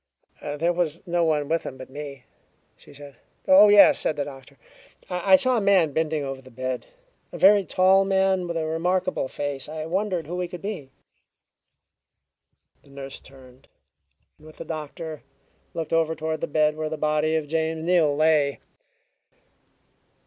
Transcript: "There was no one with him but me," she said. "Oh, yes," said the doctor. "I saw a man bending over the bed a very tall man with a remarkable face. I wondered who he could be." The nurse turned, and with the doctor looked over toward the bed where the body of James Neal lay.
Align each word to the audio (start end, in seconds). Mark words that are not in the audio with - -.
"There 0.41 0.73
was 0.73 1.05
no 1.05 1.23
one 1.23 1.47
with 1.47 1.61
him 1.61 1.77
but 1.77 1.91
me," 1.91 2.23
she 2.75 2.91
said. 2.91 3.17
"Oh, 3.47 3.69
yes," 3.69 3.99
said 3.99 4.15
the 4.15 4.25
doctor. 4.25 4.57
"I 5.11 5.35
saw 5.35 5.57
a 5.57 5.61
man 5.61 5.93
bending 5.93 6.23
over 6.23 6.41
the 6.41 6.49
bed 6.49 6.87
a 7.31 7.37
very 7.37 7.63
tall 7.63 8.03
man 8.03 8.47
with 8.47 8.57
a 8.57 8.65
remarkable 8.65 9.27
face. 9.27 9.69
I 9.69 9.85
wondered 9.85 10.25
who 10.25 10.39
he 10.39 10.47
could 10.47 10.63
be." 10.63 10.89
The 12.81 12.89
nurse 12.89 13.19
turned, 13.19 13.67
and 14.39 14.47
with 14.47 14.57
the 14.57 14.65
doctor 14.65 15.21
looked 15.75 15.93
over 15.93 16.15
toward 16.15 16.41
the 16.41 16.47
bed 16.47 16.75
where 16.75 16.89
the 16.89 16.97
body 16.97 17.35
of 17.35 17.45
James 17.47 17.83
Neal 17.83 18.15
lay. 18.15 18.57